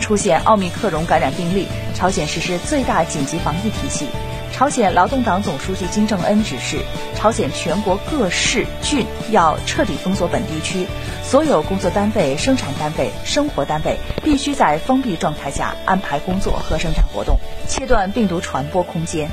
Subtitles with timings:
[0.00, 4.06] 出现奥密克戎感染病例，朝鲜实施最大紧急防疫体系。
[4.52, 6.78] 朝鲜劳动党总书记金正恩指示，
[7.16, 10.86] 朝鲜全国各市郡要彻底封锁本地区
[11.24, 19.28] 所有工作单位、生产单位、生活单位，必须在封闭状态下安排工作和生产活动，切断病毒传播空间。